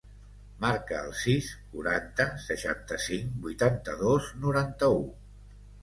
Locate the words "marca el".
0.63-1.13